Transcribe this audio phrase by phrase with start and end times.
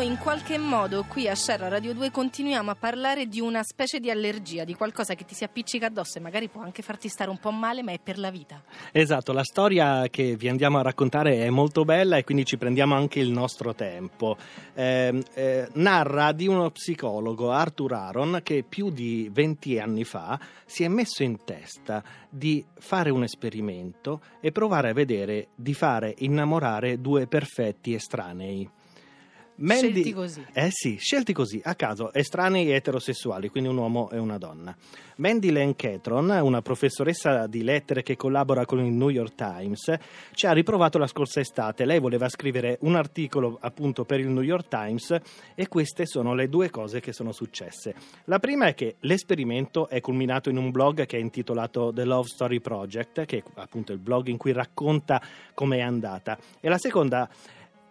[0.00, 4.00] noi in qualche modo qui a Scerra Radio 2 continuiamo a parlare di una specie
[4.00, 7.28] di allergia, di qualcosa che ti si appiccica addosso e magari può anche farti stare
[7.28, 8.62] un po' male, ma è per la vita.
[8.92, 12.94] Esatto, la storia che vi andiamo a raccontare è molto bella e quindi ci prendiamo
[12.94, 14.38] anche il nostro tempo.
[14.72, 20.82] Eh, eh, narra di uno psicologo, Arthur Aaron, che più di 20 anni fa si
[20.82, 27.02] è messo in testa di fare un esperimento e provare a vedere di fare innamorare
[27.02, 28.78] due perfetti estranei.
[29.62, 30.46] Mandy, scelti così.
[30.52, 34.74] Eh sì, scelti così, a caso, estranei eterosessuali, quindi un uomo e una donna.
[35.16, 39.94] Mandy Lane Catron, una professoressa di lettere che collabora con il New York Times,
[40.32, 41.84] ci ha riprovato la scorsa estate.
[41.84, 45.14] Lei voleva scrivere un articolo appunto per il New York Times
[45.54, 47.94] e queste sono le due cose che sono successe.
[48.24, 52.28] La prima è che l'esperimento è culminato in un blog che è intitolato The Love
[52.28, 55.20] Story Project, che è appunto il blog in cui racconta
[55.52, 56.38] come è andata.
[56.60, 57.28] E la seconda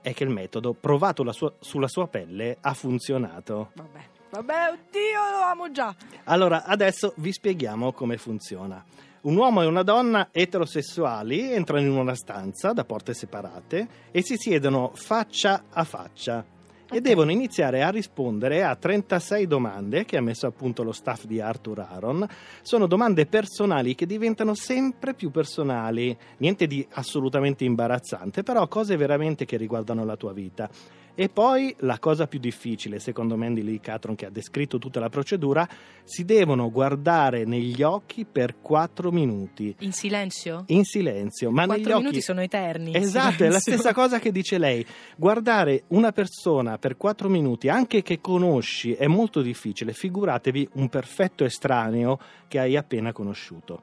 [0.01, 3.71] è che il metodo provato sua, sulla sua pelle ha funzionato.
[3.73, 3.99] Vabbè,
[4.31, 5.93] vabbè, oddio, lo amo già.
[6.25, 8.83] Allora, adesso vi spieghiamo come funziona.
[9.21, 14.37] Un uomo e una donna eterosessuali entrano in una stanza da porte separate e si
[14.37, 16.57] siedono faccia a faccia
[16.91, 21.25] e devono iniziare a rispondere a 36 domande che ha messo a punto lo staff
[21.25, 22.27] di Arthur Aaron.
[22.61, 29.45] Sono domande personali che diventano sempre più personali, niente di assolutamente imbarazzante, però cose veramente
[29.45, 30.69] che riguardano la tua vita.
[31.15, 35.09] E poi la cosa più difficile, secondo Mandy Lee Catron, che ha descritto tutta la
[35.09, 35.67] procedura,
[36.03, 39.75] si devono guardare negli occhi per quattro minuti.
[39.79, 40.63] In silenzio?
[40.67, 41.51] In silenzio.
[41.51, 42.01] Ma quattro negli occhi...
[42.03, 42.95] minuti sono eterni.
[42.95, 44.85] Esatto, è la stessa cosa che dice lei.
[45.17, 49.93] Guardare una persona per quattro minuti, anche che conosci, è molto difficile.
[49.93, 53.81] Figuratevi un perfetto estraneo che hai appena conosciuto.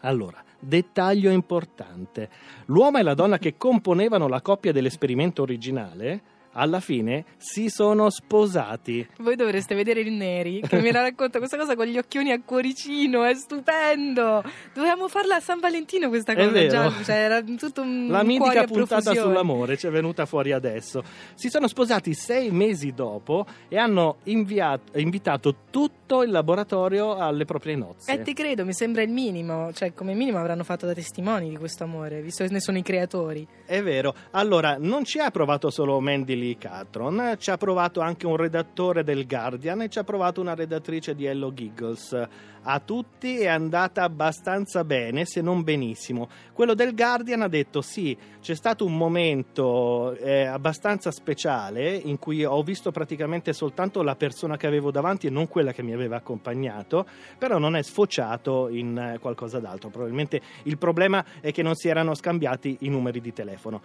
[0.00, 2.28] Allora, dettaglio importante.
[2.66, 9.06] L'uomo e la donna che componevano la coppia dell'esperimento originale alla fine si sono sposati.
[9.18, 13.24] Voi dovreste vedere il Neri che mi racconta questa cosa con gli occhioni a cuoricino,
[13.24, 14.42] è stupendo.
[14.74, 19.14] Dovevamo farla a San Valentino questa cosa, già, cioè, era tutto un La mitica puntata
[19.14, 21.02] sull'amore ci è venuta fuori adesso.
[21.34, 27.76] Si sono sposati sei mesi dopo e hanno inviato, invitato tutto il laboratorio alle proprie
[27.76, 28.10] nozze.
[28.10, 31.48] E eh, ti credo, mi sembra il minimo, cioè come minimo avranno fatto da testimoni
[31.48, 33.46] di questo amore, visto che ne sono i creatori.
[33.64, 34.14] È vero.
[34.32, 39.04] Allora, non ci ha provato solo Mandy Lee Catron, ci ha provato anche un redattore
[39.04, 42.28] del Guardian e ci ha provato una redattrice di Hello Giggles.
[42.62, 46.28] A tutti è andata abbastanza bene, se non benissimo.
[46.52, 52.44] Quello del Guardian ha detto sì, c'è stato un momento eh, abbastanza speciale in cui
[52.44, 56.16] ho visto praticamente soltanto la persona che avevo davanti e non quella che mi aveva
[56.16, 57.06] accompagnato,
[57.38, 59.88] però non è sfociato in eh, qualcosa d'altro.
[59.88, 63.80] Probabilmente il problema è che non si erano scambiati i numeri di telefono.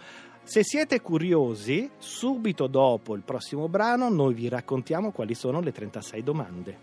[0.46, 6.22] Se siete curiosi, subito dopo il prossimo brano noi vi raccontiamo quali sono le 36
[6.22, 6.78] domande.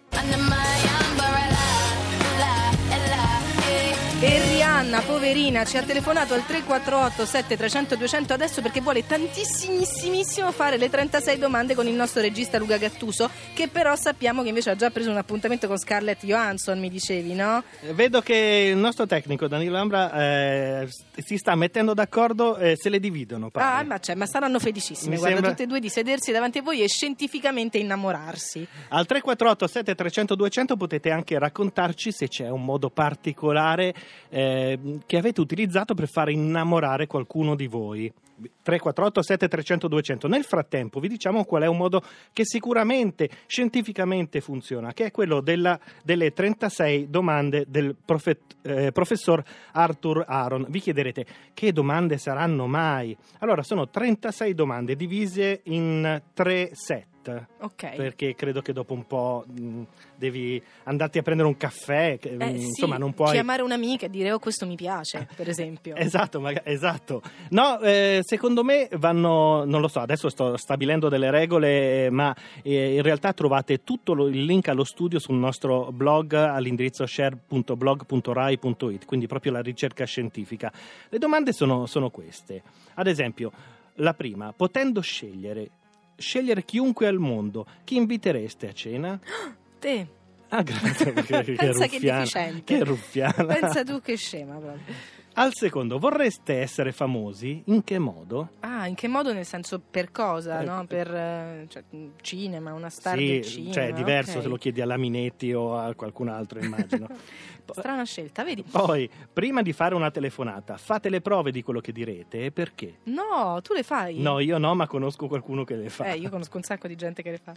[4.19, 4.52] E
[4.93, 10.87] Rihanna, poverina, ci ha telefonato al 348 7300 200 adesso perché vuole tantissimissimo fare le
[10.87, 14.91] 36 domande con il nostro regista Luca Gattuso, che però sappiamo che invece ha già
[14.91, 17.63] preso un appuntamento con Scarlett Johansson, mi dicevi, no?
[17.81, 22.89] Eh, vedo che il nostro tecnico Danilo Ambra eh, si sta mettendo d'accordo e se
[22.89, 23.49] le dividono.
[23.49, 23.81] Pare.
[23.81, 25.49] Ah, ma, cioè, ma saranno felicissime, guarda, sembra...
[25.49, 28.67] tutte e due di sedersi davanti a voi e scientificamente innamorarsi.
[28.89, 33.93] Al 348 7300 200 potete anche raccontarci se c'è un modo particolare
[34.29, 38.11] eh, che avete utilizzato per far innamorare qualcuno di voi.
[38.35, 42.01] 348 7300 200 nel frattempo vi diciamo qual è un modo
[42.33, 49.43] che sicuramente scientificamente funziona che è quello della, delle 36 domande del profe, eh, professor
[49.73, 50.65] Arthur Aaron.
[50.69, 53.15] Vi chiederete che domande saranno mai?
[53.39, 57.95] Allora sono 36 domande divise in tre set Ok.
[57.95, 59.83] Perché credo che dopo un po' mh,
[60.15, 62.17] devi andarti a prendere un caffè.
[62.21, 63.31] Eh, insomma, sì, non puoi.
[63.31, 65.95] Chiamare un'amica e dire, oh, questo mi piace, per esempio.
[65.95, 67.21] esatto, ma, esatto.
[67.49, 72.95] No, eh, secondo me vanno, non lo so, adesso sto stabilendo delle regole, ma eh,
[72.95, 79.27] in realtà trovate tutto lo, il link allo studio sul nostro blog all'indirizzo share.blog.rai.it, quindi
[79.27, 80.71] proprio la ricerca scientifica.
[81.09, 82.61] Le domande sono, sono queste.
[82.95, 83.51] Ad esempio,
[83.95, 85.69] la prima, potendo scegliere
[86.15, 89.19] scegliere chiunque al mondo, chi invitereste a cena?
[89.79, 90.07] Te.
[90.49, 91.13] Ah, grazie.
[91.43, 92.63] Che, Pensa che, deficiente.
[92.63, 93.45] Che ruffiana.
[93.45, 94.93] Pensa tu che scema proprio.
[95.35, 97.63] Al secondo, vorreste essere famosi?
[97.65, 98.51] In che modo?
[98.83, 99.31] Ah, in che modo?
[99.31, 100.59] Nel senso per cosa?
[100.59, 100.81] Eh, no?
[100.81, 100.85] eh.
[100.85, 101.83] Per eh, cioè,
[102.19, 103.73] cinema, una star sì, del cinema.
[103.73, 104.41] cioè è diverso ok.
[104.41, 107.07] se lo chiedi a Laminetti o a qualcun altro, immagino.
[107.71, 108.63] Strana scelta, vedi?
[108.69, 112.99] Poi, prima di fare una telefonata, fate le prove di quello che direte e perché?
[113.03, 114.19] No, tu le fai?
[114.19, 116.11] No, io no, ma conosco qualcuno che le fa.
[116.11, 117.53] Eh, io conosco un sacco di gente che le fa.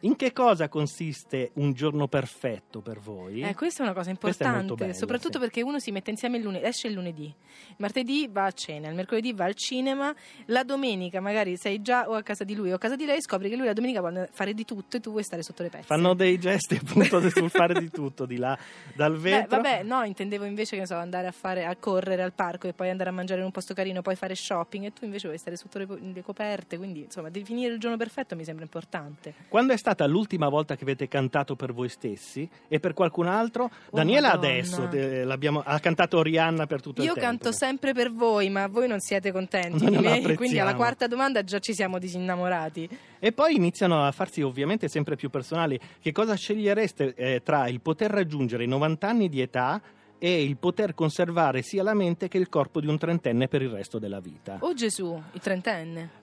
[0.00, 3.42] In che cosa consiste un giorno perfetto per voi?
[3.42, 5.40] Eh, questa è una cosa importante, bella, soprattutto sì.
[5.40, 7.32] perché uno si mette insieme il lunedì, esce il lunedì,
[7.76, 10.14] martedì va a cena, il mercoledì va al cinema,
[10.46, 13.20] la domenica magari sei già o a casa di lui o a casa di lei,
[13.20, 15.68] scopri che lui la domenica vuole fare di tutto e tu vuoi stare sotto le
[15.68, 15.84] pezze.
[15.84, 18.56] Fanno dei gesti appunto sul fare di tutto di là
[18.94, 19.56] dal Beh, vetro.
[19.60, 22.88] vabbè, no, intendevo invece che so, andare a fare a correre al parco e poi
[22.90, 25.56] andare a mangiare in un posto carino, poi fare shopping e tu invece vuoi stare
[25.56, 29.34] sotto le, le coperte, quindi insomma, definire il giorno perfetto mi sembra importante.
[29.48, 33.70] Quando è stata l'ultima volta che avete cantato per voi stessi e per qualcun altro?
[33.90, 34.52] Daniela Oh, Madonna.
[34.58, 34.88] adesso
[35.24, 37.28] l'abbiamo- ha cantato Rihanna per tutto Io il tempo.
[37.28, 40.74] canto sempre per voi, ma voi non siete contenti di non la me, quindi alla
[40.74, 42.88] quarta domanda già ci siamo disinnamorati.
[43.18, 45.78] E poi iniziano a farsi ovviamente sempre più personali.
[46.00, 49.80] Che cosa scegliereste eh, tra il poter raggiungere i 90 anni di età
[50.18, 53.70] e il poter conservare sia la mente che il corpo di un trentenne per il
[53.70, 54.58] resto della vita?
[54.60, 56.19] Oh Gesù, il trentenne.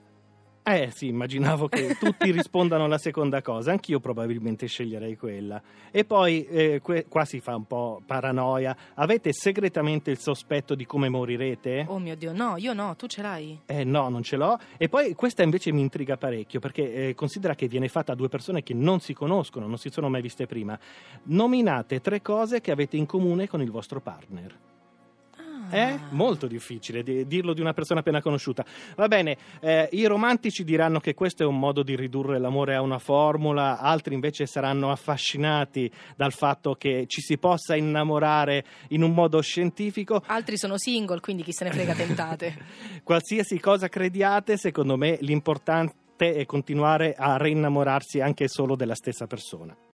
[0.70, 5.62] Eh sì, immaginavo che tutti rispondano alla seconda cosa, anch'io probabilmente sceglierei quella.
[5.90, 10.84] E poi, eh, que- qua si fa un po' paranoia, avete segretamente il sospetto di
[10.84, 11.86] come morirete?
[11.88, 13.58] Oh mio Dio, no, io no, tu ce l'hai.
[13.64, 14.58] Eh no, non ce l'ho.
[14.76, 18.28] E poi questa invece mi intriga parecchio, perché eh, considera che viene fatta a due
[18.28, 20.78] persone che non si conoscono, non si sono mai viste prima.
[21.24, 24.67] Nominate tre cose che avete in comune con il vostro partner.
[25.68, 28.64] È molto difficile di- dirlo di una persona appena conosciuta.
[28.96, 32.80] Va bene, eh, i romantici diranno che questo è un modo di ridurre l'amore a
[32.80, 39.12] una formula, altri invece saranno affascinati dal fatto che ci si possa innamorare in un
[39.12, 40.22] modo scientifico.
[40.26, 42.56] Altri sono single, quindi chi se ne frega tentate.
[43.04, 49.76] Qualsiasi cosa crediate, secondo me l'importante è continuare a rinnamorarsi anche solo della stessa persona.